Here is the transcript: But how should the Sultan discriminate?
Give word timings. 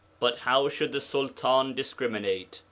But 0.19 0.37
how 0.37 0.67
should 0.67 0.93
the 0.93 0.99
Sultan 0.99 1.75
discriminate? 1.75 2.59